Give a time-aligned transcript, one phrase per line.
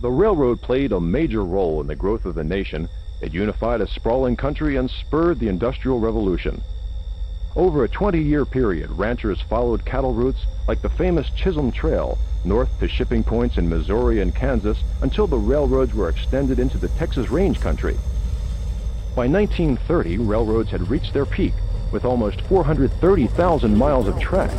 [0.00, 2.88] The railroad played a major role in the growth of the nation.
[3.20, 6.62] It unified a sprawling country and spurred the Industrial Revolution.
[7.54, 12.16] Over a 20-year period, ranchers followed cattle routes like the famous Chisholm Trail
[12.46, 16.88] north to shipping points in Missouri and Kansas until the railroads were extended into the
[16.88, 17.98] Texas range country.
[19.14, 21.52] By 1930, railroads had reached their peak
[21.92, 24.50] with almost 430,000 miles of track.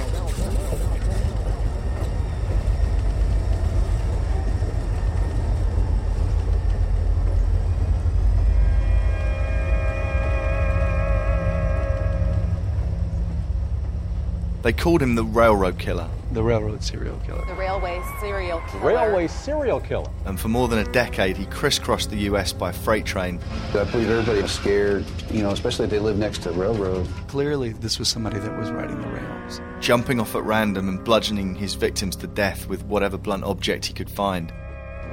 [14.62, 16.08] They called him the railroad killer.
[16.34, 17.44] The railroad serial killer.
[17.48, 18.86] The railway serial killer.
[18.86, 20.10] Railway serial killer.
[20.26, 23.40] And for more than a decade, he crisscrossed the US by freight train.
[23.74, 27.08] I believe everybody was scared, you know, especially if they live next to a railroad.
[27.28, 29.62] Clearly, this was somebody that was riding the rails.
[29.80, 33.94] Jumping off at random and bludgeoning his victims to death with whatever blunt object he
[33.94, 34.54] could find.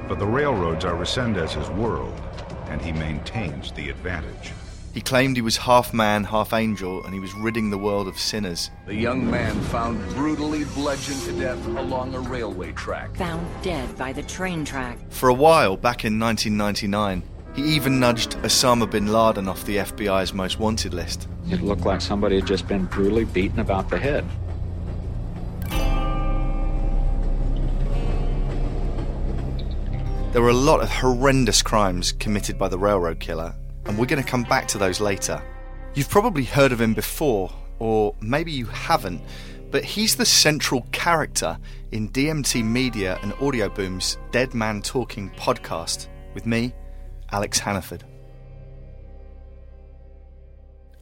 [0.08, 2.20] But the railroads are Resendiz's world,
[2.66, 4.52] and he maintains the advantage.
[4.94, 8.18] He claimed he was half man, half angel, and he was ridding the world of
[8.18, 8.70] sinners.
[8.86, 13.14] The young man found brutally bludgeoned to death along a railway track.
[13.16, 14.98] Found dead by the train track.
[15.10, 17.22] For a while, back in 1999,
[17.54, 21.28] he even nudged Osama bin Laden off the FBI's most wanted list.
[21.50, 24.24] It looked like somebody had just been brutally beaten about the head.
[30.32, 33.54] There were a lot of horrendous crimes committed by the railroad killer,
[33.88, 35.42] and we're going to come back to those later.
[35.94, 39.22] You've probably heard of him before, or maybe you haven't,
[39.70, 41.58] but he's the central character
[41.90, 46.74] in DMT Media and Audioboom's Dead Man Talking podcast with me,
[47.32, 48.04] Alex Hannaford.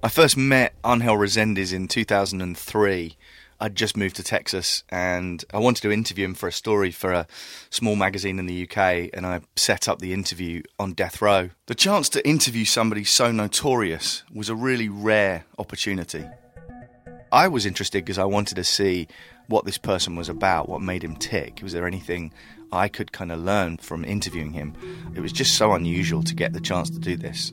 [0.02, 3.16] I first met Angel Resendiz in 2003
[3.60, 7.12] I'd just moved to Texas and I wanted to interview him for a story for
[7.12, 7.26] a
[7.70, 11.50] small magazine in the UK, and I set up the interview on death row.
[11.66, 16.24] The chance to interview somebody so notorious was a really rare opportunity.
[17.32, 19.08] I was interested because I wanted to see
[19.48, 21.60] what this person was about, what made him tick.
[21.62, 22.32] Was there anything
[22.72, 24.74] I could kind of learn from interviewing him?
[25.14, 27.52] It was just so unusual to get the chance to do this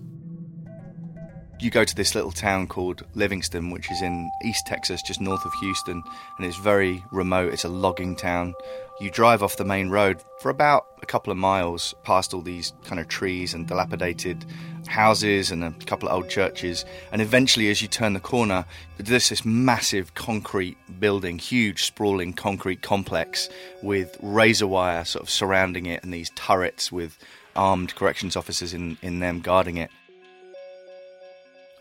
[1.59, 5.45] you go to this little town called Livingston, which is in East Texas, just north
[5.45, 6.03] of Houston,
[6.37, 7.53] and it's very remote.
[7.53, 8.53] It's a logging town.
[8.99, 12.73] You drive off the main road for about a couple of miles past all these
[12.85, 14.45] kind of trees and dilapidated
[14.87, 16.85] houses and a couple of old churches.
[17.11, 18.65] And eventually, as you turn the corner,
[18.97, 23.49] there's this massive concrete building, huge, sprawling concrete complex
[23.81, 27.17] with razor wire sort of surrounding it and these turrets with
[27.55, 29.91] armed corrections officers in, in them guarding it.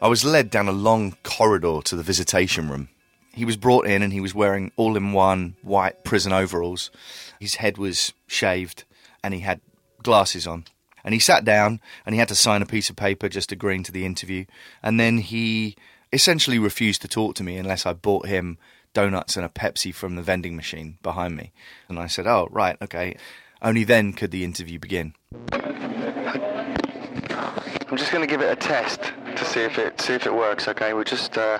[0.02, 2.88] I was led down a long corridor to the visitation room.
[3.32, 6.90] He was brought in and he was wearing all in one white prison overalls.
[7.38, 8.82] His head was shaved
[9.22, 9.60] and he had
[10.02, 10.64] glasses on.
[11.04, 13.84] And he sat down and he had to sign a piece of paper just agreeing
[13.84, 14.44] to the interview.
[14.82, 15.76] And then he
[16.12, 18.58] essentially refused to talk to me unless I bought him
[18.94, 21.52] donuts and a Pepsi from the vending machine behind me.
[21.88, 23.14] And I said, Oh, right, okay.
[23.62, 25.14] Only then could the interview begin.
[25.52, 26.76] I'm
[27.96, 30.68] just going to give it a test to see if it see if it works.
[30.68, 31.58] Okay, we'll just uh,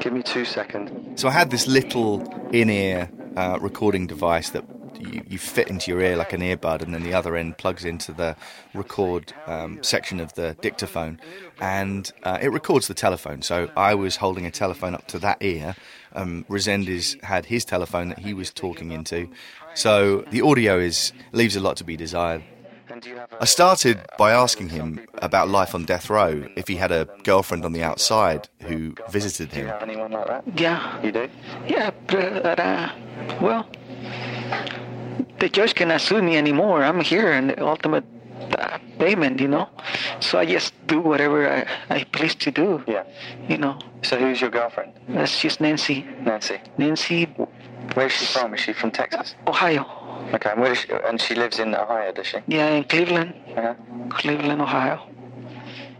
[0.00, 1.20] give me two seconds.
[1.20, 2.22] So I had this little
[2.52, 4.64] in-ear uh, recording device that
[4.98, 7.84] you, you, fit into your ear like an earbud, and then the other end plugs
[7.84, 8.34] into the
[8.74, 11.20] record um, section of the dictaphone,
[11.60, 13.42] and uh, it records the telephone.
[13.42, 15.76] So I was holding a telephone up to that ear.
[16.14, 19.28] Um, Resendiz had his telephone that he was talking into.
[19.74, 22.42] So the audio is leaves a lot to be desired.
[23.40, 27.64] I started by asking him about life on death row, if he had a girlfriend
[27.64, 29.66] on the outside who visited him.
[29.66, 30.44] Do you have anyone like that?
[30.58, 31.02] Yeah.
[31.02, 31.28] You do?
[31.66, 32.92] Yeah, but, uh,
[33.40, 33.68] well,
[35.38, 36.82] the judge cannot sue me anymore.
[36.82, 38.04] I'm here in the ultimate
[38.58, 39.68] uh, payment, you know.
[40.20, 42.82] So I just do whatever I, I please to do.
[42.86, 43.04] Yeah.
[43.48, 43.78] You know.
[44.02, 44.92] So who's your girlfriend?
[45.08, 46.06] That's just Nancy.
[46.22, 46.60] Nancy.
[46.76, 47.26] Nancy.
[47.94, 48.54] Where's she from?
[48.54, 49.34] Is she from Texas?
[49.46, 49.97] Ohio.
[50.34, 52.38] Okay, and, where she, and she lives in Ohio, does she?
[52.46, 53.34] Yeah, in Cleveland.
[53.56, 53.74] Uh-huh.
[54.10, 55.08] Cleveland, Ohio.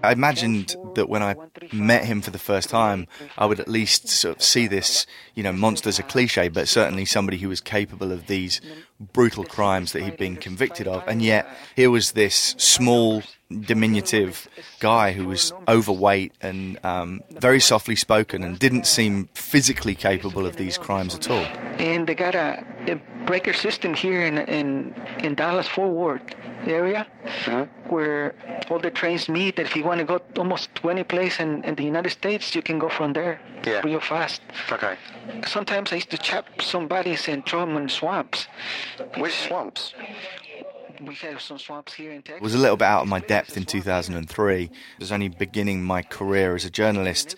[0.02, 1.34] I imagined that when I
[1.72, 5.42] met him for the first time, I would at least sort of see this, you
[5.42, 8.60] know, monster's a cliche, but certainly somebody who was capable of these
[9.00, 11.02] brutal crimes that he'd been convicted of.
[11.08, 14.46] And yet, here was this small, diminutive
[14.80, 20.56] guy who was overweight and um, very softly spoken and didn't seem physically capable of
[20.56, 21.44] these crimes at all.
[21.78, 22.96] And they got a, a
[23.26, 26.34] breaker system here in in in Dallas Fort Worth
[26.66, 27.66] area uh-huh.
[27.88, 28.34] where
[28.68, 29.56] all the trains meet.
[29.56, 32.62] That if you want to go almost 20 places in, in the United States, you
[32.62, 33.80] can go from there Yeah.
[33.84, 34.42] real fast.
[34.70, 34.96] Okay.
[35.46, 38.46] Sometimes I used to chop some bodies and throw them in swamps.
[39.16, 39.94] Which swamps?
[42.22, 42.42] Texas.
[42.42, 44.64] was a little bit out of my depth in 2003.
[44.64, 47.36] I was only beginning my career as a journalist,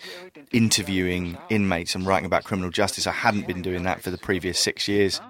[0.51, 3.07] interviewing inmates and writing about criminal justice.
[3.07, 5.21] I hadn't been doing that for the previous six years.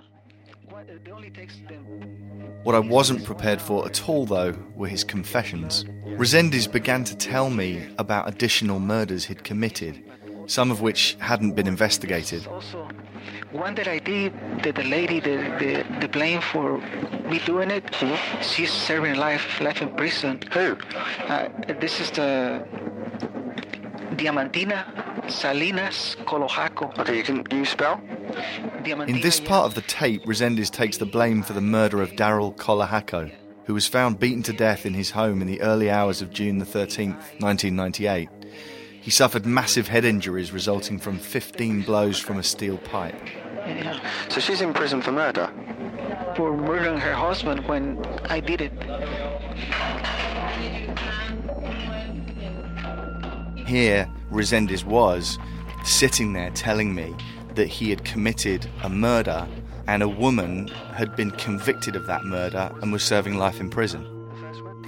[2.63, 5.83] What I wasn't prepared for at all, though, were his confessions.
[6.05, 10.03] Resendiz began to tell me about additional murders he'd committed,
[10.47, 12.47] some of which hadn't been investigated.
[12.47, 12.87] Also,
[13.51, 14.33] one that I did,
[14.63, 16.77] that the lady, the, the, the blame for
[17.29, 17.83] me doing it,
[18.41, 20.39] she's serving life life in prison.
[20.53, 20.77] Who?
[21.27, 21.49] Uh,
[21.79, 22.65] this is the
[24.15, 26.97] Diamantina Salinas Colojaco.
[26.99, 28.01] Okay, you can you spell?
[28.83, 29.47] Diamantina, In this yes.
[29.47, 33.31] part of the tape, Resendiz takes the blame for the murder of Daryl Colahaco,
[33.65, 36.57] who was found beaten to death in his home in the early hours of June
[36.57, 38.29] the 13th, 1998.
[39.01, 43.15] He suffered massive head injuries resulting from 15 blows from a steel pipe.
[43.65, 43.99] Yeah,
[44.29, 45.49] So she's in prison for murder.
[46.35, 48.71] for murdering her husband when I did it.
[53.67, 55.37] Here, Resendiz was
[55.83, 57.15] sitting there telling me
[57.55, 59.47] that he had committed a murder
[59.87, 64.05] and a woman had been convicted of that murder and was serving life in prison.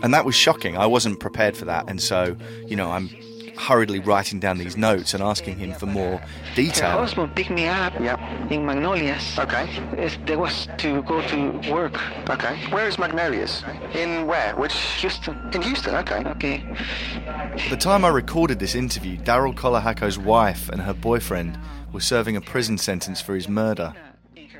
[0.01, 0.77] And that was shocking.
[0.77, 1.89] I wasn't prepared for that.
[1.89, 2.35] And so,
[2.67, 3.09] you know, I'm
[3.57, 6.91] hurriedly writing down these notes and asking him for more Her detail.
[6.97, 8.19] husband picked me up Yep.
[8.51, 9.37] in Magnolias.
[9.39, 9.63] Okay.
[9.93, 11.99] It's- There was to go to work.
[12.29, 12.55] Okay.
[12.71, 13.63] Where is Magnolias?
[13.93, 14.55] In where?
[14.55, 14.73] Which?
[15.01, 15.35] Houston.
[15.53, 15.95] In Houston.
[15.95, 16.23] Okay.
[16.25, 16.63] Okay.
[17.27, 21.57] At the time I recorded this interview, Daryl Colahaco's wife and her boyfriend
[21.91, 23.93] were serving a prison sentence for his murder.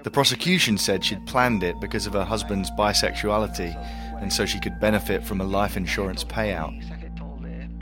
[0.03, 3.73] The prosecution said she'd planned it because of her husband's bisexuality
[4.21, 6.73] and so she could benefit from a life insurance payout.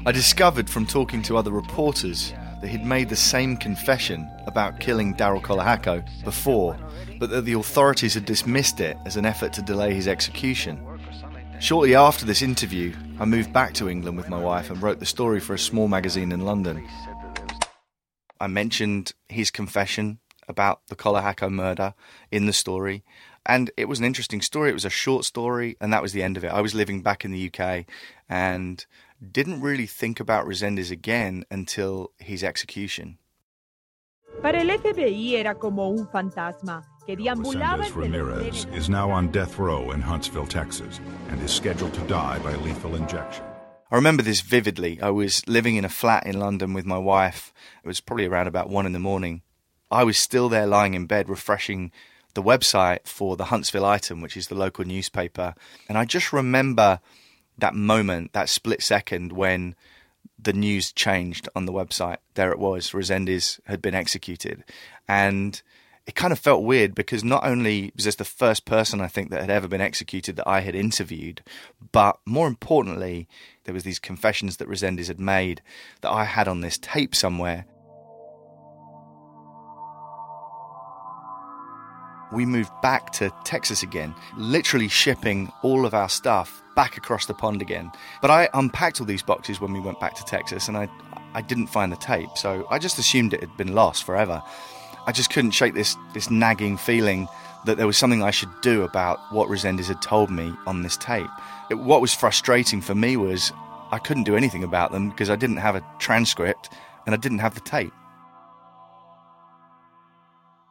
[0.03, 5.13] I discovered from talking to other reporters that he'd made the same confession about killing
[5.13, 6.75] Daryl Colahaco before,
[7.19, 10.83] but that the authorities had dismissed it as an effort to delay his execution.
[11.59, 15.06] Shortly after this interview, I moved back to England with my wife and wrote the
[15.06, 16.83] story for a small magazine in London.
[18.39, 21.94] I mentioned his confession about the Colahaco murder
[22.31, 23.04] in the story,
[23.45, 24.71] and it was an interesting story.
[24.71, 26.47] It was a short story, and that was the end of it.
[26.51, 27.86] I was living back in the UK
[28.27, 28.83] and
[29.21, 33.18] didn't really think about Resendiz again until his execution.
[34.41, 39.59] Para el FBI era como un fantasma que deambulaba Resendiz Ramirez is now on death
[39.59, 43.44] row in Huntsville, Texas, and is scheduled to die by lethal injection.
[43.91, 45.01] I remember this vividly.
[45.01, 47.53] I was living in a flat in London with my wife.
[47.83, 49.41] It was probably around about one in the morning.
[49.91, 51.91] I was still there lying in bed refreshing
[52.33, 55.53] the website for the Huntsville Item, which is the local newspaper.
[55.89, 57.01] And I just remember
[57.61, 59.75] that moment, that split second when
[60.37, 62.17] the news changed on the website.
[62.33, 64.63] There it was, Resendiz had been executed.
[65.07, 65.61] And
[66.07, 69.29] it kind of felt weird because not only was this the first person I think
[69.29, 71.41] that had ever been executed that I had interviewed,
[71.91, 73.27] but more importantly,
[73.63, 75.61] there was these confessions that Resendiz had made
[76.01, 77.65] that I had on this tape somewhere.
[82.31, 87.33] We moved back to Texas again, literally shipping all of our stuff back across the
[87.33, 87.92] pond again.
[88.22, 90.89] But I unpacked all these boxes when we went back to Texas and I
[91.33, 94.44] I didn't find the tape, so I just assumed it had been lost forever.
[95.07, 97.28] I just couldn't shake this this nagging feeling
[97.66, 100.97] that there was something I should do about what Resendiz had told me on this
[100.97, 101.30] tape.
[101.69, 103.54] It, what was frustrating for me was
[103.92, 106.69] I couldn't do anything about them because I didn't have a transcript
[107.06, 107.94] and I didn't have the tape.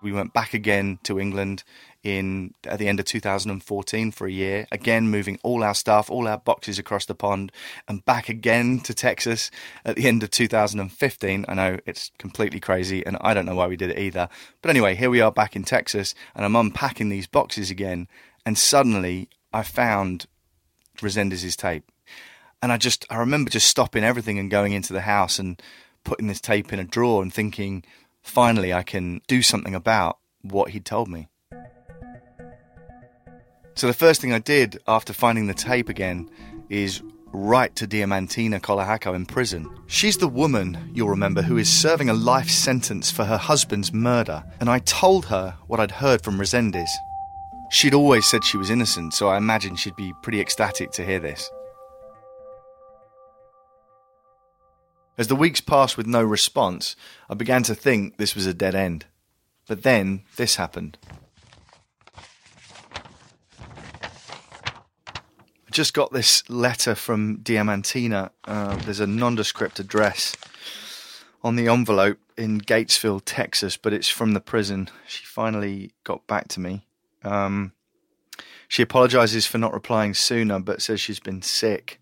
[0.02, 1.64] We went back again to England
[2.02, 6.26] in at the end of 2014 for a year, again moving all our stuff, all
[6.26, 7.52] our boxes across the pond,
[7.87, 9.50] and back again to Texas
[9.85, 11.45] at the end of 2015.
[11.47, 14.28] I know it's completely crazy, and I don't know why we did it either.
[14.62, 18.09] But anyway, here we are back in Texas, and I'm unpacking these boxes again,
[18.47, 20.26] and suddenly I found
[20.99, 21.85] Resendiz's tape,
[22.62, 25.61] and I just I remember just stopping everything and going into the house and
[26.04, 27.85] putting this tape in a drawer and thinking,
[28.23, 31.29] finally I can do something about what he'd told me.
[33.75, 36.29] So the first thing I did after finding the tape again
[36.69, 39.69] is write to Diamantina Colahaco in prison.
[39.87, 44.43] She's the woman, you'll remember, who is serving a life sentence for her husband's murder,
[44.61, 46.91] and I told her what I'd heard from Resendiz.
[47.71, 51.21] She'd always said she was innocent, so I imagine she'd be pretty ecstatic to hear
[51.21, 51.49] this.
[55.21, 56.97] As the weeks passed with no response,
[57.29, 59.05] I began to think this was a dead end.
[59.69, 60.97] But then this happened.
[62.17, 62.23] I
[65.71, 68.31] just got this letter from Diamantina.
[68.47, 70.35] Uh, there's a nondescript address
[71.45, 74.89] on the envelope in Gatesville, Texas, but it's from the prison.
[75.07, 76.87] She finally got back to me.
[77.25, 77.73] Um,
[78.69, 82.00] She apologizes for not replying sooner, but says she's been sick.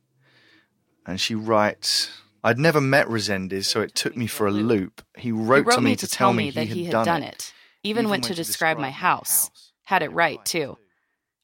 [1.04, 2.12] And she writes,
[2.44, 5.02] I'd never met Resendiz, so it took me for a loop.
[5.16, 7.34] He wrote, he wrote to me, to, tell me that he had, done, done it.
[7.34, 7.52] it.
[7.82, 9.50] Even, went to describe my house.
[9.84, 10.78] Had it right, too.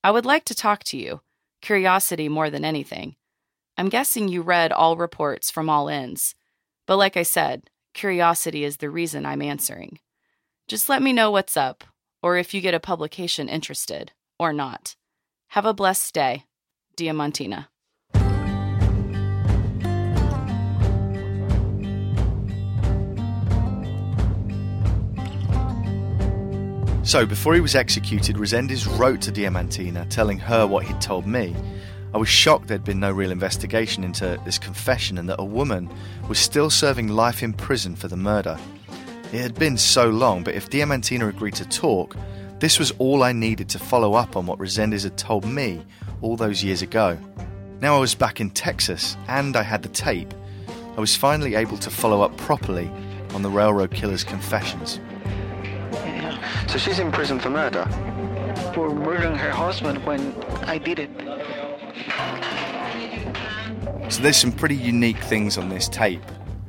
[0.02, 1.20] I would like to talk to you.
[1.62, 3.16] Curiosity more than anything.
[3.76, 6.34] I'm guessing you read all reports from all ends.
[6.86, 9.98] But like I said, curiosity is the reason I'm answering.
[10.68, 11.84] Just let me know what's up,
[12.22, 14.94] or if you get a publication interested, or not.
[15.48, 16.44] Have a blessed day.
[16.96, 17.68] Diamantina.
[27.04, 31.54] So, before he was executed, Resendiz wrote to Diamantina telling her what he'd told me.
[32.14, 35.90] I was shocked there'd been no real investigation into this confession and that a woman
[36.30, 38.58] was still serving life in prison for the murder.
[39.34, 42.16] It had been so long, but if Diamantina agreed to talk,
[42.58, 45.84] this was all I needed to follow up on what Resendiz had told me
[46.23, 47.18] all those years ago.
[47.82, 50.32] Now I was back in Texas and I had the tape.
[50.96, 52.90] I was finally able to follow up properly
[53.34, 55.00] on the railroad killer's confessions.
[56.68, 57.84] So she's in prison for murder?
[58.75, 60.34] For murdering her husband when
[60.66, 61.11] I did it.
[64.12, 66.23] So there's some pretty unique things on this tape.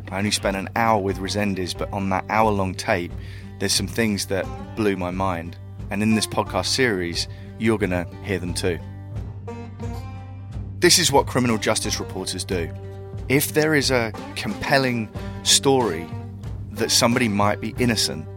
[0.09, 3.11] I only spent an hour with Resendiz, but on that hour long tape,
[3.59, 5.57] there's some things that blew my mind.
[5.89, 7.27] And in this podcast series,
[7.59, 8.79] you're going to hear them too.
[10.79, 12.71] This is what criminal justice reporters do.
[13.29, 15.09] If there is a compelling
[15.43, 16.07] story
[16.71, 18.27] that somebody might be innocent,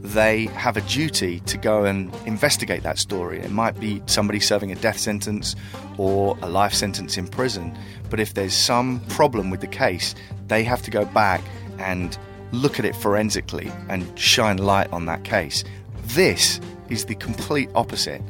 [0.00, 3.40] they have a duty to go and investigate that story.
[3.40, 5.56] It might be somebody serving a death sentence
[5.96, 7.76] or a life sentence in prison,
[8.08, 10.14] but if there's some problem with the case,
[10.46, 11.42] they have to go back
[11.78, 12.16] and
[12.52, 15.64] look at it forensically and shine light on that case.
[16.04, 18.22] This is the complete opposite.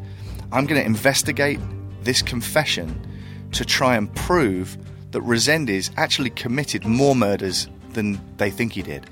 [0.51, 1.61] I'm going to investigate
[2.03, 3.01] this confession
[3.53, 4.77] to try and prove
[5.13, 9.09] that Resendiz actually committed more murders than they think he did.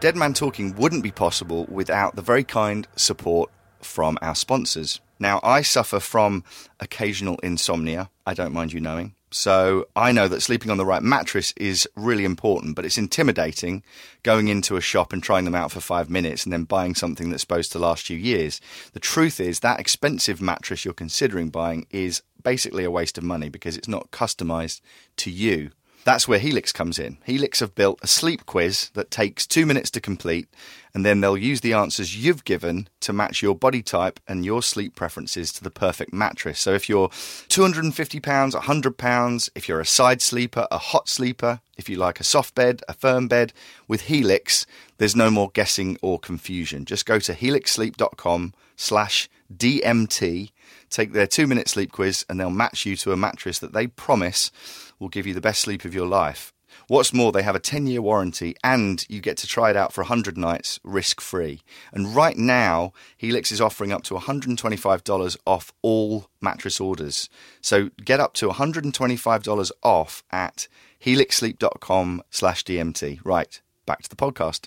[0.00, 3.50] Dead Man Talking wouldn't be possible without the very kind support
[3.82, 4.98] from our sponsors.
[5.18, 6.42] Now, I suffer from
[6.80, 9.14] occasional insomnia, I don't mind you knowing.
[9.30, 13.82] So I know that sleeping on the right mattress is really important, but it's intimidating
[14.22, 17.28] going into a shop and trying them out for five minutes and then buying something
[17.28, 18.58] that's supposed to last you years.
[18.94, 23.50] The truth is that expensive mattress you're considering buying is basically a waste of money
[23.50, 24.80] because it's not customized
[25.18, 25.72] to you.
[26.04, 27.18] That's where Helix comes in.
[27.24, 30.48] Helix have built a sleep quiz that takes two minutes to complete,
[30.94, 34.62] and then they'll use the answers you've given to match your body type and your
[34.62, 36.58] sleep preferences to the perfect mattress.
[36.58, 37.10] So if you're
[37.48, 42.20] 250 pounds, 100 pounds, if you're a side sleeper, a hot sleeper, if you like
[42.20, 43.52] a soft bed, a firm bed,
[43.88, 44.66] with Helix,
[44.98, 46.84] there's no more guessing or confusion.
[46.84, 50.50] Just go to helixsleep.com slash DMT,
[50.90, 53.86] take their two minute sleep quiz, and they'll match you to a mattress that they
[53.86, 54.50] promise
[54.98, 56.52] will give you the best sleep of your life.
[56.90, 59.92] What's more, they have a 10 year warranty and you get to try it out
[59.92, 61.60] for 100 nights risk free.
[61.92, 67.28] And right now, Helix is offering up to $125 off all mattress orders.
[67.60, 70.66] So get up to $125 off at
[71.00, 73.20] helixsleep.com slash DMT.
[73.22, 74.66] Right, back to the podcast.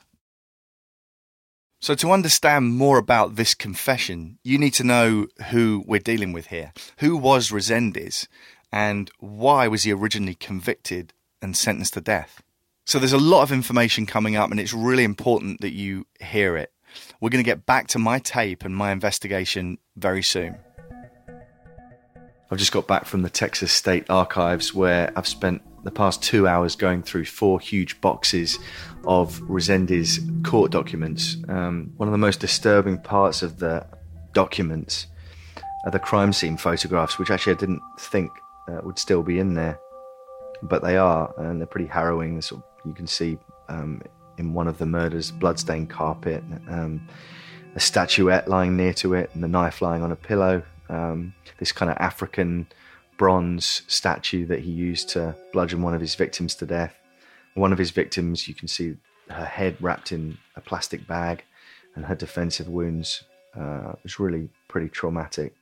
[1.81, 6.47] So, to understand more about this confession, you need to know who we're dealing with
[6.47, 6.71] here.
[6.99, 8.29] Who was Resendiz,
[8.71, 11.11] and why was he originally convicted
[11.43, 12.41] and sentenced to death?
[12.85, 16.57] So, there's a lot of information coming up, and it's really important that you hear
[16.57, 16.71] it.
[17.21, 20.57] We're going to get back to my tape and my investigation very soon.
[22.51, 26.47] I've just got back from the Texas State Archives where I've spent the past two
[26.47, 28.59] hours going through four huge boxes
[29.05, 31.37] of Resendiz court documents.
[31.47, 33.85] Um, one of the most disturbing parts of the
[34.33, 35.07] documents
[35.83, 38.31] are the crime scene photographs, which actually I didn't think
[38.67, 39.79] uh, would still be in there,
[40.61, 42.41] but they are, and they're pretty harrowing.
[42.41, 43.37] Sort of, you can see
[43.69, 44.01] um,
[44.37, 47.07] in one of the murders bloodstained carpet, um,
[47.75, 50.63] a statuette lying near to it, and the knife lying on a pillow.
[50.89, 52.67] Um, this kind of African
[53.17, 56.95] bronze statue that he used to bludgeon one of his victims to death.
[57.55, 58.95] One of his victims, you can see
[59.29, 61.43] her head wrapped in a plastic bag
[61.95, 63.23] and her defensive wounds
[63.55, 65.53] uh, was really pretty traumatic.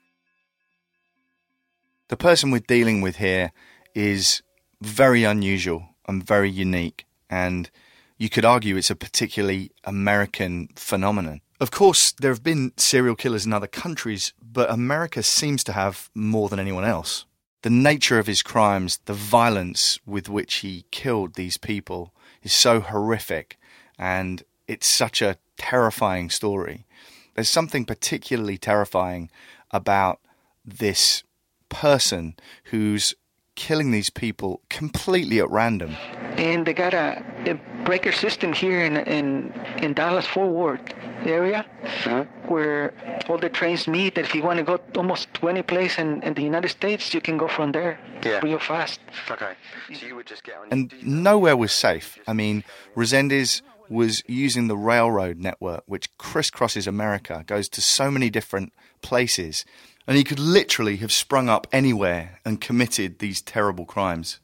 [2.07, 3.51] The person we're dealing with here
[3.93, 4.41] is
[4.81, 7.69] very unusual and very unique, and
[8.17, 11.41] you could argue it's a particularly American phenomenon.
[11.59, 16.09] Of course, there have been serial killers in other countries, but America seems to have
[16.15, 17.25] more than anyone else.
[17.61, 22.79] The nature of his crimes, the violence with which he killed these people, is so
[22.79, 23.59] horrific,
[23.99, 26.87] and it's such a terrifying story.
[27.35, 29.29] There's something particularly terrifying
[29.69, 30.19] about
[30.65, 31.23] this
[31.69, 32.35] person
[32.65, 33.13] who's
[33.55, 35.95] killing these people completely at random.
[36.37, 37.55] And they got a, a
[37.85, 39.53] breaker system here in in
[39.83, 40.93] in Dallas Fort Worth
[41.25, 42.25] area Uh-huh.
[42.47, 42.93] where
[43.29, 44.17] all the trains meet.
[44.17, 47.21] If you want to go almost to any place in, in the United States, you
[47.21, 48.39] can go from there Yeah.
[48.43, 48.99] real fast.
[49.29, 49.53] Okay.
[49.93, 50.67] So you would just get on.
[50.71, 52.17] And nowhere was safe.
[52.27, 52.63] I mean,
[52.95, 59.65] Resendiz was using the railroad network, which crisscrosses America, goes to so many different places,
[60.07, 64.39] and he could literally have sprung up anywhere and committed these terrible crimes.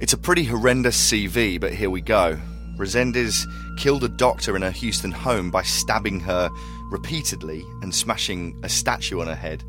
[0.00, 2.38] It's a pretty horrendous CV, but here we go.
[2.76, 6.50] Resendiz killed a doctor in her Houston home by stabbing her
[6.90, 9.62] repeatedly and smashing a statue on her head.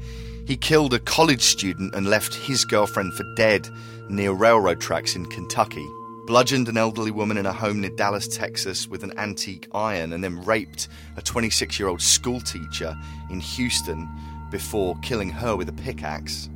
[0.47, 3.69] He killed a college student and left his girlfriend for dead
[4.09, 5.87] near railroad tracks in Kentucky.
[6.25, 10.24] Bludgeoned an elderly woman in a home near Dallas, Texas with an antique iron and
[10.24, 10.88] then raped
[11.18, 12.96] a 26 year old schoolteacher
[13.30, 14.08] in Houston
[14.50, 16.50] before killing her with a pickaxe.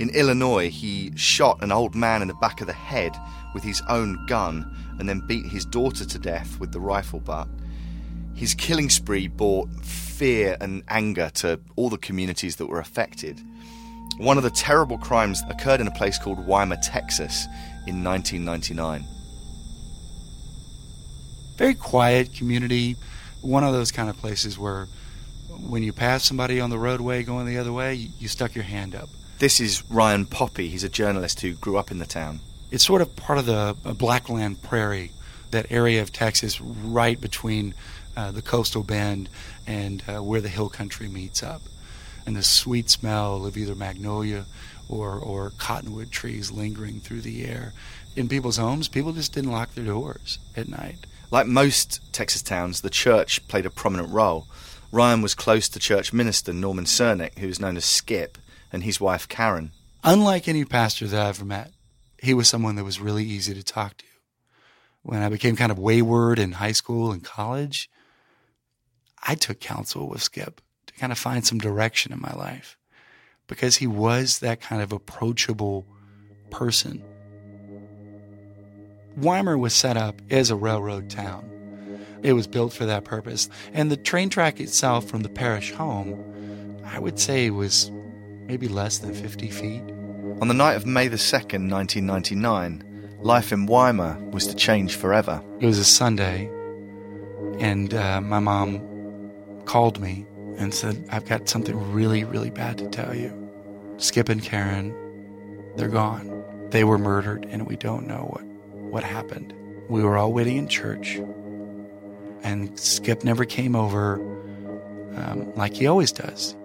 [0.00, 3.16] In Illinois, he shot an old man in the back of the head
[3.54, 4.68] with his own gun
[4.98, 7.46] and then beat his daughter to death with the rifle butt.
[8.34, 13.40] His killing spree brought fear and anger to all the communities that were affected.
[14.16, 17.46] One of the terrible crimes occurred in a place called Weimar, Texas
[17.86, 19.04] in 1999.
[21.56, 22.96] Very quiet community.
[23.42, 24.88] One of those kind of places where
[25.48, 28.64] when you pass somebody on the roadway going the other way, you, you stuck your
[28.64, 29.08] hand up.
[29.38, 30.68] This is Ryan Poppe.
[30.68, 32.40] He's a journalist who grew up in the town.
[32.70, 35.12] It's sort of part of the uh, Blackland Prairie,
[35.50, 37.74] that area of Texas right between
[38.16, 39.28] uh, the coastal bend
[39.66, 41.62] and uh, where the hill country meets up.
[42.26, 44.44] And the sweet smell of either magnolia
[44.90, 47.72] or, or cottonwood trees lingering through the air.
[48.16, 51.06] In people's homes, people just didn't lock their doors at night.
[51.30, 54.48] Like most Texas towns, the church played a prominent role.
[54.90, 58.36] Ryan was close to church minister Norman Sirnic, who was known as Skip,
[58.72, 59.70] and his wife Karen.
[60.02, 61.70] Unlike any pastor that I've ever met,
[62.18, 64.06] he was someone that was really easy to talk to.
[65.02, 67.88] When I became kind of wayward in high school and college,
[69.22, 72.76] I took counsel with Skip to kind of find some direction in my life
[73.50, 75.84] because he was that kind of approachable
[76.50, 77.02] person.
[79.16, 81.50] Weimar was set up as a railroad town.
[82.22, 83.50] It was built for that purpose.
[83.72, 87.90] And the train track itself from the parish home, I would say was
[88.46, 89.82] maybe less than 50 feet.
[90.40, 95.42] On the night of May the 2nd, 1999, life in Weimar was to change forever.
[95.58, 96.48] It was a Sunday,
[97.58, 98.80] and uh, my mom
[99.64, 100.24] called me
[100.56, 103.39] and said, I've got something really, really bad to tell you.
[104.00, 104.94] Skip and Karen,
[105.76, 106.42] they're gone.
[106.70, 108.44] They were murdered, and we don't know what,
[108.90, 109.52] what happened.
[109.90, 111.20] We were all waiting in church,
[112.42, 114.14] and Skip never came over
[115.16, 116.56] um, like he always does.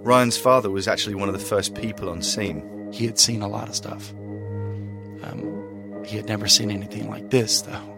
[0.00, 2.90] Ryan's father was actually one of the first people on scene.
[2.92, 4.10] He had seen a lot of stuff.
[5.22, 7.96] Um, he had never seen anything like this, though.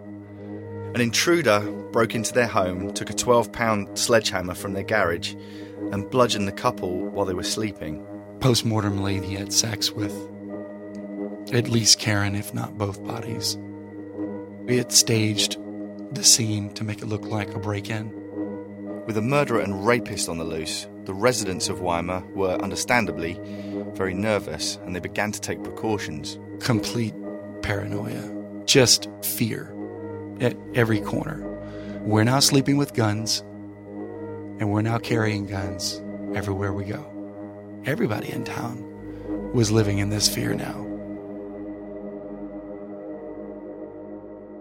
[0.94, 1.60] An intruder
[1.92, 5.32] broke into their home, took a 12 pound sledgehammer from their garage,
[5.92, 8.06] and bludgeoned the couple while they were sleeping.
[8.42, 10.12] Post mortemly, he had sex with
[11.54, 13.56] at least Karen, if not both bodies.
[14.66, 15.58] We had staged
[16.12, 18.10] the scene to make it look like a break in.
[19.06, 23.38] With a murderer and rapist on the loose, the residents of Weimar were understandably
[23.94, 26.36] very nervous and they began to take precautions.
[26.58, 27.14] Complete
[27.62, 28.28] paranoia,
[28.64, 29.72] just fear
[30.40, 31.48] at every corner.
[32.00, 33.38] We're now sleeping with guns,
[34.58, 36.02] and we're now carrying guns
[36.34, 37.11] everywhere we go.
[37.84, 40.86] Everybody in town was living in this fear now.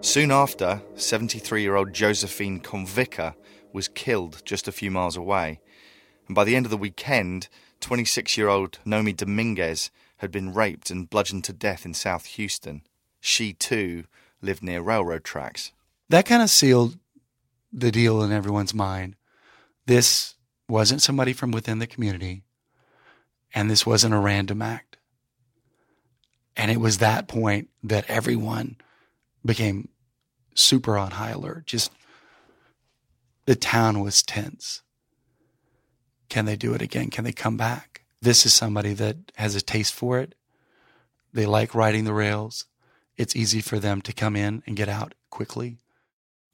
[0.00, 3.36] Soon after, 73 year old Josephine Konvicka
[3.72, 5.60] was killed just a few miles away.
[6.26, 7.48] And by the end of the weekend,
[7.80, 12.82] 26 year old Noemi Dominguez had been raped and bludgeoned to death in South Houston.
[13.20, 14.06] She too
[14.40, 15.70] lived near railroad tracks.
[16.08, 16.98] That kind of sealed
[17.72, 19.14] the deal in everyone's mind.
[19.86, 20.34] This
[20.68, 22.42] wasn't somebody from within the community,
[23.54, 24.96] and this wasn't a random act.
[26.56, 28.76] And it was that point that everyone
[29.44, 29.88] became
[30.54, 31.66] super on high alert.
[31.66, 31.92] Just
[33.46, 34.82] The town was tense.
[36.28, 37.10] Can they do it again?
[37.10, 38.02] Can they come back?
[38.20, 40.34] This is somebody that has a taste for it.
[41.32, 42.66] They like riding the rails.
[43.16, 45.78] It's easy for them to come in and get out quickly.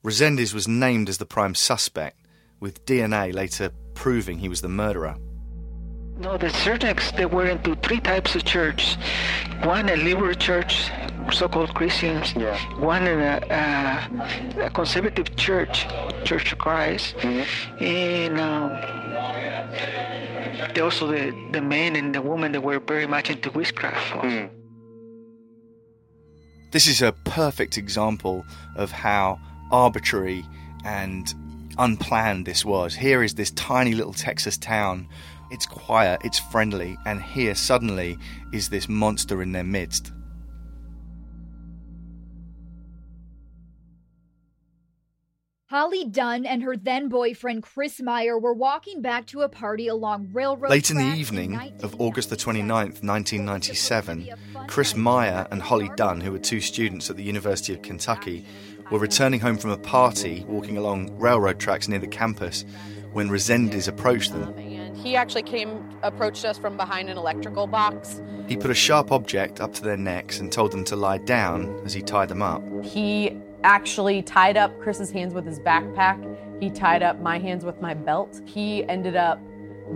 [0.04, 2.18] Resendiz was named as the prime suspect,
[2.61, 5.16] with DNA later proving he was the murderer.
[6.18, 8.96] No, the Sirnics, they were into three types of church.
[9.62, 10.90] One, a liberal church,
[11.31, 12.35] so-called Christians.
[12.35, 12.59] Yeah.
[12.81, 15.87] One, a, a, a conservative church,
[16.24, 17.14] Church of Christ.
[17.18, 17.85] Mm-hmm.
[17.85, 18.70] And um,
[20.74, 24.14] they also the, the men and the women that were very much into witchcraft.
[24.14, 24.50] Mm.
[26.72, 29.38] This is a perfect example of how
[29.70, 30.44] arbitrary
[30.85, 31.33] and
[31.78, 32.96] unplanned this was.
[32.96, 35.09] Here is this tiny little Texas town.
[35.50, 38.18] It's quiet, it's friendly, and here suddenly
[38.52, 40.12] is this monster in their midst.
[45.70, 50.30] Holly Dunn and her then boyfriend Chris Maier were walking back to a party along
[50.32, 50.70] railroad tracks.
[50.70, 54.30] Late in the evening 19 of August the 29th, 1997,
[54.66, 58.46] Chris Maier and Holly Dunn, who were two students at the University of Kentucky,
[58.90, 62.64] were returning home from a party walking along railroad tracks near the campus
[63.12, 64.54] when Resendiz approached them.
[65.02, 68.20] He actually came, approached us from behind an electrical box.
[68.48, 71.80] He put a sharp object up to their necks and told them to lie down
[71.84, 72.62] as he tied them up.
[72.82, 76.18] He actually tied up Chris's hands with his backpack.
[76.61, 78.40] He tied up my hands with my belt.
[78.44, 79.40] He ended up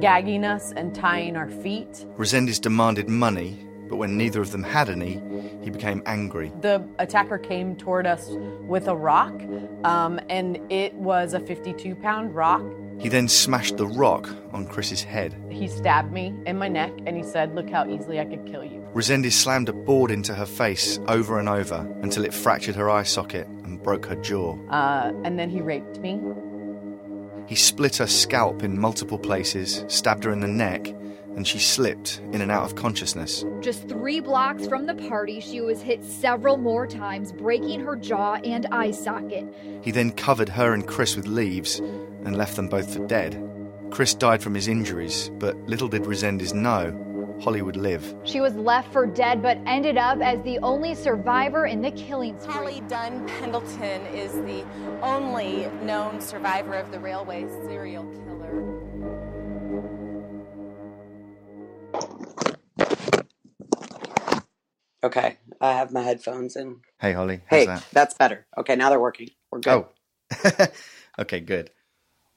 [0.00, 2.06] gagging us and tying our feet.
[2.16, 5.20] Resendiz demanded money, but when neither of them had any,
[5.62, 6.52] he became angry.
[6.60, 8.28] The attacker came toward us
[8.62, 9.42] with a rock,
[9.84, 12.62] um, and it was a 52 pound rock.
[12.98, 15.34] He then smashed the rock on Chris's head.
[15.50, 18.64] He stabbed me in my neck and he said, Look how easily I could kill
[18.64, 18.86] you.
[18.94, 23.02] Resendiz slammed a board into her face over and over until it fractured her eye
[23.02, 24.56] socket and broke her jaw.
[24.68, 26.20] Uh, and then he raped me.
[27.46, 30.94] He split her scalp in multiple places, stabbed her in the neck,
[31.36, 33.44] and she slipped in and out of consciousness.
[33.60, 38.34] Just three blocks from the party, she was hit several more times, breaking her jaw
[38.44, 39.52] and eye socket.
[39.82, 43.48] He then covered her and Chris with leaves and left them both for dead.
[43.90, 46.98] Chris died from his injuries, but little did Resendiz know
[47.42, 48.14] Holly would live.
[48.24, 52.38] She was left for dead, but ended up as the only survivor in the killing
[52.38, 52.54] spree.
[52.54, 54.64] Holly Dunn Pendleton is the
[55.02, 58.91] only known survivor of the railway serial killer.
[65.04, 66.80] Okay, I have my headphones in.
[67.00, 67.40] Hey, Holly.
[67.48, 67.84] Hey, that?
[67.92, 68.46] that's better.
[68.56, 69.30] Okay, now they're working.
[69.50, 69.84] We're good.
[70.44, 70.66] Oh.
[71.18, 71.70] okay, good.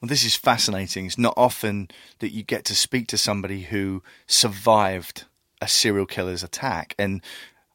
[0.00, 1.06] Well, this is fascinating.
[1.06, 5.24] It's not often that you get to speak to somebody who survived
[5.62, 6.94] a serial killer's attack.
[6.98, 7.22] And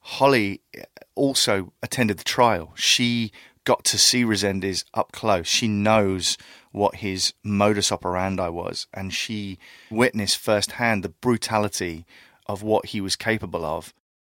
[0.01, 0.83] Holly eh,
[1.15, 2.73] also attended the trial.
[2.75, 3.31] She
[3.63, 5.47] got to see Resendiz up close.
[5.47, 6.37] She knows
[6.71, 12.05] what his modus operandi was, and she witnessed firsthand the brutality
[12.47, 13.93] of what he was capable of.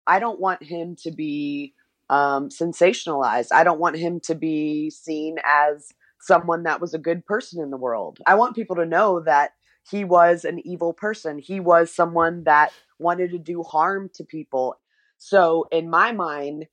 [0.06, 1.74] I don't want him to be
[2.10, 3.48] um, sensationalized.
[3.52, 5.88] I don't want him to be seen as
[6.20, 8.18] someone that was a good person in the world.
[8.26, 9.52] I want people to know that
[9.90, 11.38] he was an evil person.
[11.38, 14.76] He was someone that wanted to do harm to people.
[15.18, 16.66] So, in my mind,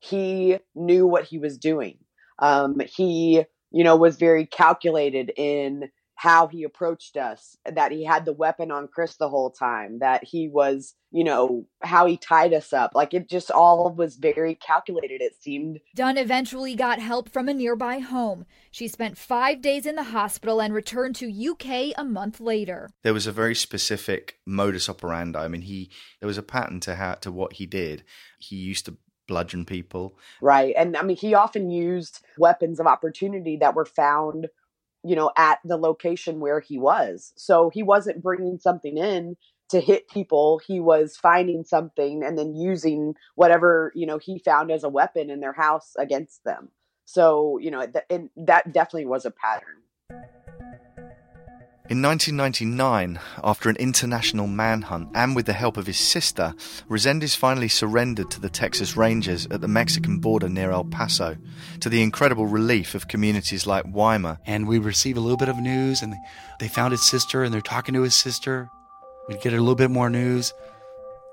[0.00, 1.98] he knew what he was doing.
[2.38, 8.24] Um, he, you know, was very calculated in how he approached us, that he had
[8.24, 12.54] the weapon on Chris the whole time, that he was, you know, how he tied
[12.54, 12.92] us up.
[12.94, 15.78] Like it just all was very calculated, it seemed.
[15.94, 18.46] Dunn eventually got help from a nearby home.
[18.70, 22.88] She spent five days in the hospital and returned to UK a month later.
[23.02, 25.38] There was a very specific modus operandi.
[25.38, 28.04] I mean, he there was a pattern to how to what he did.
[28.38, 30.16] He used to bludgeon people.
[30.40, 30.74] Right.
[30.76, 34.48] And I mean, he often used weapons of opportunity that were found
[35.06, 37.32] you know, at the location where he was.
[37.36, 39.36] So he wasn't bringing something in
[39.68, 40.60] to hit people.
[40.66, 45.30] He was finding something and then using whatever, you know, he found as a weapon
[45.30, 46.68] in their house against them.
[47.04, 49.82] So, you know, th- and that definitely was a pattern.
[51.88, 56.52] In 1999, after an international manhunt and with the help of his sister,
[56.90, 61.36] Resendiz finally surrendered to the Texas Rangers at the Mexican border near El Paso,
[61.78, 64.40] to the incredible relief of communities like Weimar.
[64.46, 66.12] And we receive a little bit of news, and
[66.58, 68.68] they found his sister, and they're talking to his sister.
[69.28, 70.52] We get a little bit more news.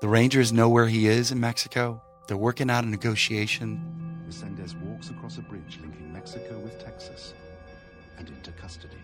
[0.02, 2.00] The Rangers know where he is in Mexico.
[2.28, 3.80] They're working out a negotiation.
[4.28, 7.34] Resendiz walks across a bridge linking Mexico with Texas
[8.18, 8.98] and into custody.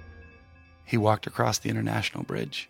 [0.84, 2.68] He walked across the International Bridge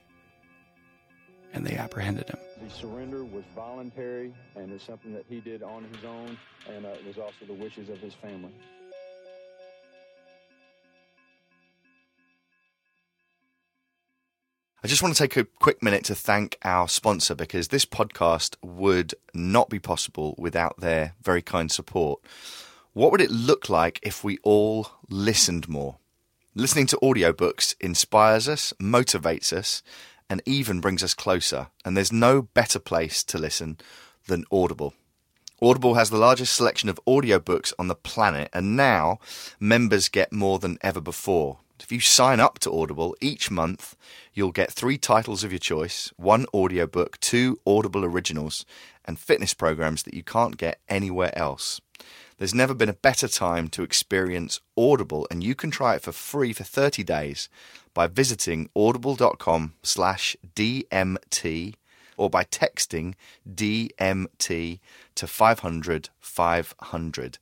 [1.53, 2.39] and they apprehended him.
[2.63, 6.91] The surrender was voluntary and is something that he did on his own, and uh,
[6.91, 8.53] it was also the wishes of his family.
[14.83, 18.57] I just want to take a quick minute to thank our sponsor because this podcast
[18.63, 22.21] would not be possible without their very kind support.
[22.95, 26.00] What would it look like if we all listened more?
[26.57, 29.85] Listening to audiobooks inspires us, motivates us,
[30.29, 31.69] and even brings us closer.
[31.85, 33.79] And there's no better place to listen
[34.27, 34.95] than Audible.
[35.63, 39.21] Audible has the largest selection of audiobooks on the planet, and now
[39.61, 41.59] members get more than ever before.
[41.79, 43.95] If you sign up to Audible each month,
[44.35, 48.67] you'll get three titles of your choice, one audiobook, two Audible originals,
[49.05, 51.81] and fitness programs that you can't get anywhere else.
[52.41, 56.11] There's never been a better time to experience Audible, and you can try it for
[56.11, 57.51] free for 30 days
[57.93, 61.75] by visiting audible.com slash DMT
[62.17, 63.13] or by texting
[63.47, 64.81] DMT
[65.17, 67.39] to 500 500.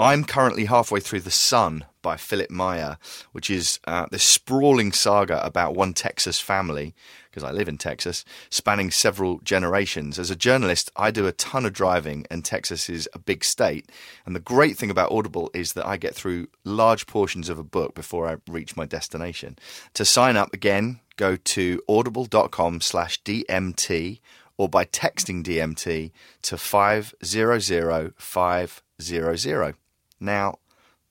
[0.00, 2.98] I'm currently halfway through The Son by Philipp Meyer,
[3.32, 6.94] which is uh, this sprawling saga about one Texas family,
[7.28, 10.16] because I live in Texas, spanning several generations.
[10.16, 13.90] As a journalist, I do a ton of driving, and Texas is a big state.
[14.24, 17.64] And the great thing about Audible is that I get through large portions of a
[17.64, 19.58] book before I reach my destination.
[19.94, 24.20] To sign up again, go to audible.com slash DMT
[24.56, 29.74] or by texting DMT to 500 500.
[30.20, 30.58] Now,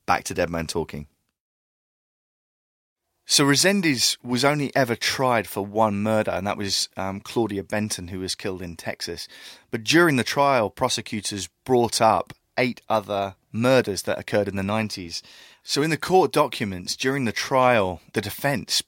[0.05, 1.07] back to Dead Man Talking.
[3.29, 8.07] So Resendiz was only ever tried for one murder, and that was um, Claudia Benton,
[8.07, 9.27] who was killed in Texas.
[9.69, 15.21] But during the trial, prosecutors brought up eight other murders that occurred in the 90s.
[15.61, 18.81] So in the court documents during the trial, the defense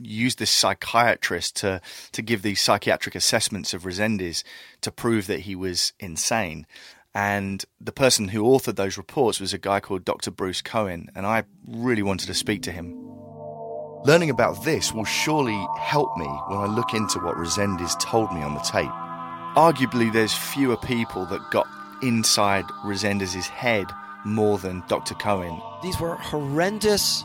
[0.00, 1.80] used this psychiatrist to
[2.12, 4.42] to give these psychiatric assessments of Resendiz
[4.80, 6.66] to prove that he was insane.
[7.14, 10.30] And the person who authored those reports was a guy called Dr.
[10.30, 12.98] Bruce Cohen, and I really wanted to speak to him.
[14.04, 18.42] Learning about this will surely help me when I look into what Resendiz told me
[18.42, 18.90] on the tape.
[19.54, 21.68] Arguably, there's fewer people that got
[22.02, 23.86] inside Resendiz's head
[24.24, 25.14] more than Dr.
[25.14, 25.60] Cohen.
[25.82, 27.24] These were horrendous,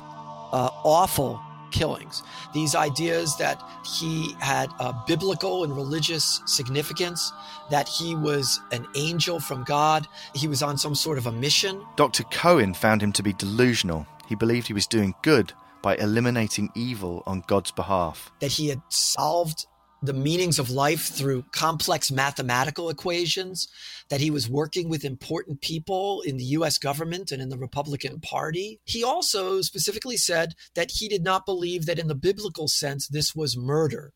[0.52, 1.41] uh, awful
[1.78, 2.24] killings.
[2.54, 7.32] These ideas that he had a biblical and religious significance,
[7.70, 11.86] that he was an angel from God, he was on some sort of a mission.
[11.96, 12.24] Dr.
[12.24, 14.08] Cohen found him to be delusional.
[14.28, 18.32] He believed he was doing good by eliminating evil on God's behalf.
[18.40, 19.68] That he had solved
[20.02, 23.68] the meanings of life through complex mathematical equations,
[24.10, 28.20] that he was working with important people in the US government and in the Republican
[28.20, 28.80] Party.
[28.86, 33.36] He also specifically said that he did not believe that in the biblical sense this
[33.36, 34.14] was murder,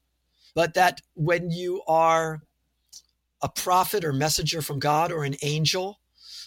[0.54, 2.42] but that when you are
[3.42, 6.00] a prophet or messenger from God or an angel,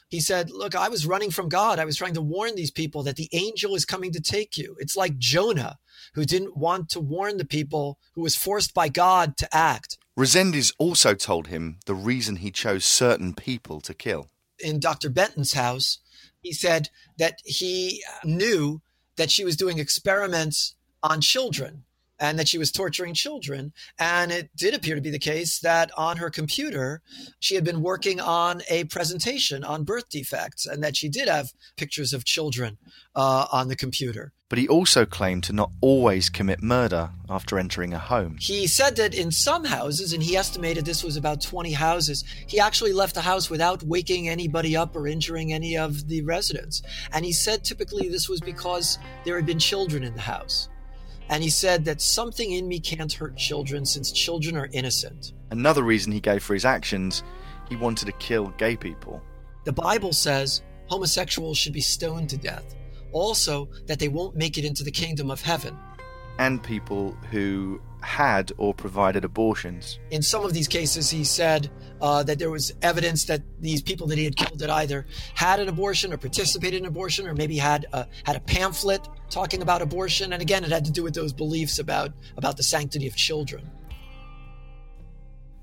[0.08, 1.78] he said, Look, I was running from God.
[1.78, 4.76] I was trying to warn these people that the angel is coming to take you.
[4.78, 5.78] It's like Jonah,
[6.14, 9.98] who didn't want to warn the people, who was forced by God to act.
[10.18, 14.28] Resendiz also told him the reason he chose certain people to kill.
[14.58, 15.10] In Dr.
[15.10, 15.98] Benton's house,
[16.40, 18.80] he said that he knew
[19.16, 21.84] that she was doing experiments on children
[22.20, 23.72] and that she was torturing children.
[23.98, 27.02] And it did appear to be the case that on her computer,
[27.40, 31.52] she had been working on a presentation on birth defects and that she did have
[31.76, 32.78] pictures of children
[33.16, 34.32] uh, on the computer.
[34.54, 38.36] But he also claimed to not always commit murder after entering a home.
[38.38, 42.60] He said that in some houses, and he estimated this was about 20 houses, he
[42.60, 46.82] actually left the house without waking anybody up or injuring any of the residents.
[47.12, 50.68] And he said typically this was because there had been children in the house.
[51.28, 55.32] And he said that something in me can't hurt children since children are innocent.
[55.50, 57.24] Another reason he gave for his actions,
[57.68, 59.20] he wanted to kill gay people.
[59.64, 62.76] The Bible says homosexuals should be stoned to death.
[63.14, 65.78] Also, that they won't make it into the kingdom of heaven.
[66.38, 69.98] And people who had or provided abortions.
[70.10, 71.70] In some of these cases, he said
[72.02, 75.58] uh, that there was evidence that these people that he had killed had either had
[75.58, 79.80] an abortion or participated in abortion, or maybe had a, had a pamphlet talking about
[79.80, 80.32] abortion.
[80.32, 83.70] And again, it had to do with those beliefs about about the sanctity of children.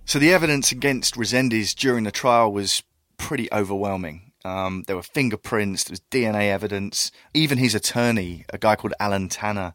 [0.05, 2.81] So the evidence against Resendiz during the trial was
[3.17, 4.30] pretty overwhelming.
[4.43, 7.11] Um, there were fingerprints, there was DNA evidence.
[7.33, 9.73] Even his attorney, a guy called Allen Tanner,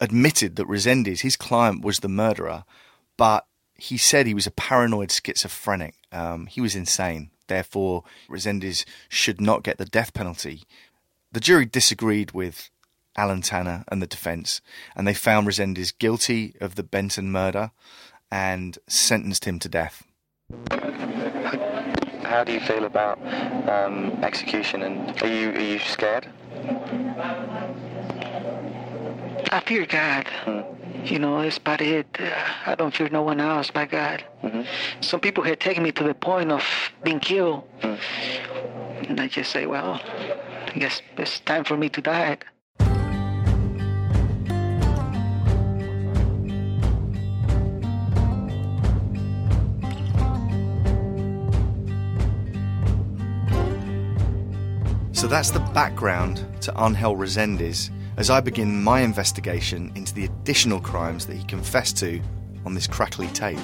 [0.00, 2.64] admitted that Resendiz, his client, was the murderer,
[3.16, 5.94] but he said he was a paranoid schizophrenic.
[6.12, 7.30] Um, he was insane.
[7.46, 10.64] Therefore, Resendiz should not get the death penalty.
[11.32, 12.70] The jury disagreed with
[13.16, 14.60] Allen Tanner and the defense,
[14.94, 17.70] and they found Resendiz guilty of the Benton murder
[18.30, 20.02] and sentenced him to death.
[22.26, 23.18] How do you feel about
[23.68, 26.28] um, execution, and are you are you scared?
[29.52, 30.26] I fear God.
[30.44, 30.60] Hmm.
[31.04, 32.06] you know, it's about it.
[32.66, 34.24] I don't fear no one else, by God.
[34.42, 34.62] Mm-hmm.
[35.00, 36.64] Some people had taken me to the point of
[37.04, 37.62] being killed.
[37.80, 37.98] Mm.
[39.08, 40.00] And I just say, well,
[40.66, 42.38] I guess it's time for me to die.
[55.16, 60.78] So that's the background to Angel Resendiz as I begin my investigation into the additional
[60.78, 62.20] crimes that he confessed to
[62.66, 63.58] on this crackly tape.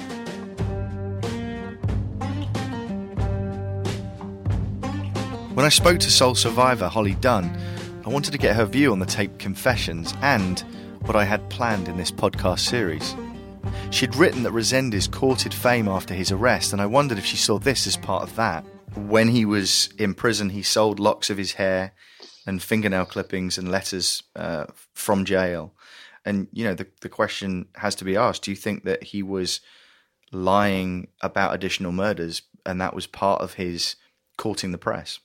[5.53, 7.55] When I spoke to Sole survivor Holly Dunn,
[8.03, 10.59] I wanted to get her view on the tape confessions and
[11.01, 13.15] what I had planned in this podcast series.
[13.91, 17.59] She'd written that Resendiz courted fame after his arrest, and I wondered if she saw
[17.59, 18.65] this as part of that.
[18.95, 21.93] When he was in prison, he sold locks of his hair
[22.45, 25.73] and fingernail clippings and letters uh, from jail.
[26.25, 29.23] And, you know, the, the question has to be asked do you think that he
[29.23, 29.61] was
[30.31, 33.95] lying about additional murders and that was part of his
[34.37, 35.19] courting the press?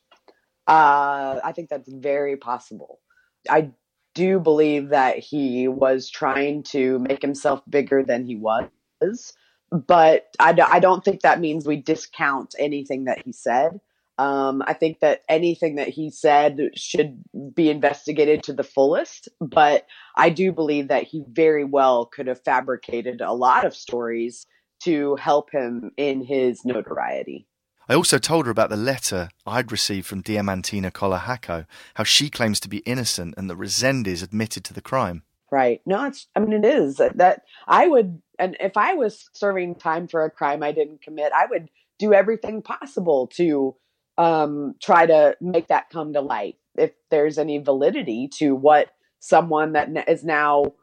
[0.66, 3.00] Uh, I think that's very possible.
[3.48, 3.70] I
[4.14, 9.32] do believe that he was trying to make himself bigger than he was,
[9.70, 13.80] but I, don't think that means we discount anything that he said.
[14.18, 17.22] Um, I think that anything that he said should
[17.54, 22.42] be investigated to the fullest, but I do believe that he very well could have
[22.42, 24.46] fabricated a lot of stories
[24.82, 27.46] to help him in his notoriety.
[27.88, 32.60] I also told her about the letter I'd received from Diamantina Colahaco, how she claims
[32.60, 35.22] to be innocent and that Resendiz admitted to the crime.
[35.50, 35.80] Right.
[35.86, 40.06] No, it's, I mean, it is that I would, and if I was serving time
[40.06, 43.74] for a crime I didn't commit, I would do everything possible to
[44.18, 46.56] um, try to make that come to light.
[46.76, 50.74] If there's any validity to what someone that is now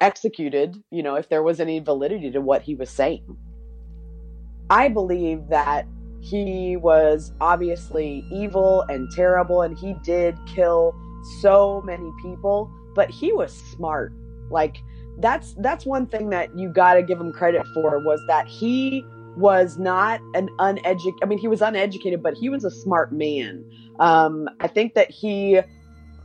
[0.00, 3.36] executed, you know, if there was any validity to what he was saying.
[4.70, 5.86] I believe that
[6.20, 10.94] he was obviously evil and terrible, and he did kill
[11.40, 14.12] so many people, but he was smart.
[14.50, 14.78] Like,
[15.18, 19.04] that's that's one thing that you got to give him credit for was that he
[19.36, 23.64] was not an uneducated i mean he was uneducated but he was a smart man.
[23.98, 25.60] Um, i think that he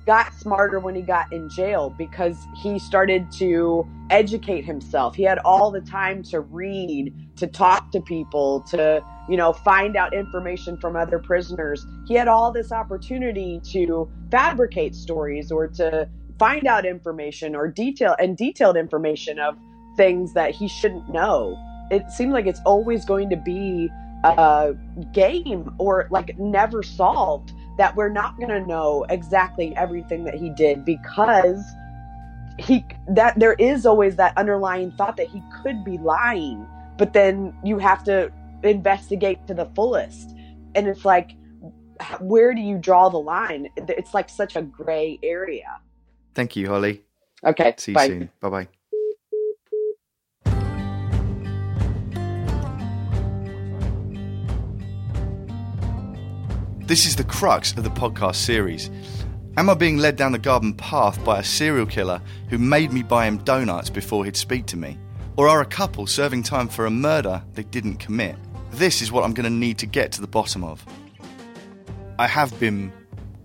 [0.06, 5.16] got smarter when he got in jail because he started to educate himself.
[5.16, 9.96] He had all the time to read to talk to people to you know find
[9.96, 11.86] out information from other prisoners.
[12.08, 16.10] He had all this opportunity to fabricate stories or to
[16.42, 19.56] find out information or detail and detailed information of
[19.96, 21.56] things that he shouldn't know.
[21.92, 23.92] It seems like it's always going to be
[24.24, 24.74] a
[25.12, 30.50] game or like never solved that we're not going to know exactly everything that he
[30.50, 31.64] did because
[32.58, 36.66] he that there is always that underlying thought that he could be lying
[36.98, 38.32] but then you have to
[38.64, 40.36] investigate to the fullest.
[40.74, 41.36] And it's like
[42.20, 43.70] where do you draw the line?
[43.78, 45.80] It's like such a gray area
[46.34, 47.02] thank you holly
[47.46, 48.08] okay see you bye.
[48.08, 48.68] soon bye bye
[56.92, 58.92] This is the crux of the podcast series.
[59.56, 63.02] Am I being led down the garden path by a serial killer who made me
[63.02, 64.98] buy him donuts before he'd speak to me?
[65.38, 68.36] Or are a couple serving time for a murder they didn't commit?
[68.72, 70.86] This is what I'm going to need to get to the bottom of.
[72.20, 72.92] I have been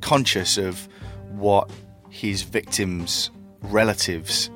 [0.01, 0.88] conscious of
[1.31, 1.70] what
[2.16, 4.50] his victims' relatives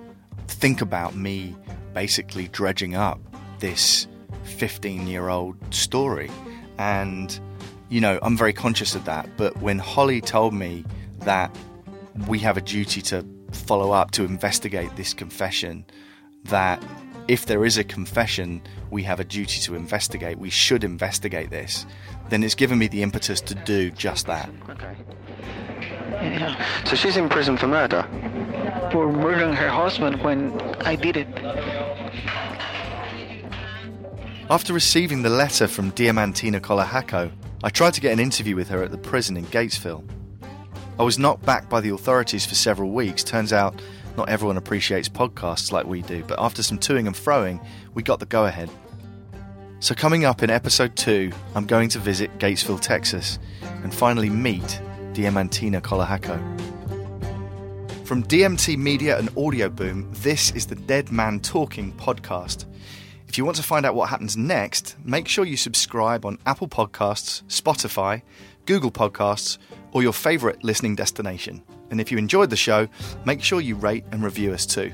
[0.49, 1.55] think about me
[1.92, 3.20] basically dredging up
[3.59, 4.09] this
[4.44, 6.31] 15 year old story.
[6.79, 7.38] And
[7.90, 9.29] you know, I'm very conscious of that.
[9.37, 10.85] But when Holly told me
[11.20, 11.55] that
[12.29, 15.85] we have a duty to follow up, to investigate this confession,
[16.44, 16.83] that
[17.29, 21.85] if there is a confession, we have a duty to investigate, we should investigate this,
[22.29, 24.49] then it's given me the impetus to do just that.
[24.70, 24.97] Okay.
[26.11, 26.67] Yeah.
[26.87, 28.03] So she's in prison for murder?
[28.91, 31.29] For murdering her husband when I did it.
[34.51, 37.31] After receiving the letter from Diamantina Colahaco,
[37.63, 40.03] I tried to get an interview with her at the prison in Gatesville.
[40.99, 43.23] I was knocked back by the authorities for several weeks.
[43.23, 43.81] Turns out
[44.17, 48.19] not everyone appreciates podcasts like we do, but after some toing and froing, we got
[48.19, 48.69] the go ahead.
[49.79, 53.39] So, coming up in episode 2, I'm going to visit Gatesville, Texas,
[53.83, 54.81] and finally meet
[55.13, 56.39] Diamantina Colahaco.
[58.07, 62.65] From DMT Media and Audioboom, this is the Dead Man Talking podcast.
[63.29, 66.67] If you want to find out what happens next, make sure you subscribe on Apple
[66.67, 68.23] Podcasts, Spotify,
[68.67, 69.59] Google Podcasts,
[69.93, 71.63] or your favourite listening destination.
[71.91, 72.89] And if you enjoyed the show,
[73.25, 74.93] make sure you rate and review us too.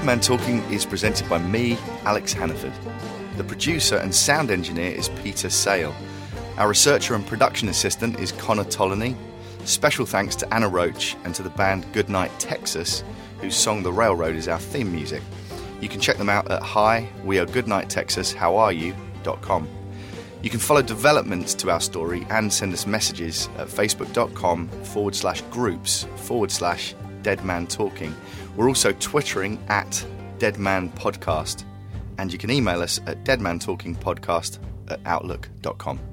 [0.00, 1.76] Dead Man Talking is presented by me,
[2.06, 2.72] Alex Hannaford.
[3.36, 5.94] The producer and sound engineer is Peter Sale.
[6.56, 9.14] Our researcher and production assistant is Connor Tolany.
[9.64, 13.04] Special thanks to Anna Roach and to the band Goodnight Texas,
[13.42, 15.22] whose song The Railroad is our theme music.
[15.82, 19.68] You can check them out at hi, we are Goodnight Texas, how are you.com.
[20.40, 25.42] You can follow developments to our story and send us messages at facebook.com forward slash
[25.50, 28.14] groups forward slash dead man talking.
[28.60, 30.06] We're also twittering at
[30.38, 31.64] deadman podcast
[32.18, 34.58] and you can email us at deadmantalkingpodcast
[34.88, 36.09] at outlook.com.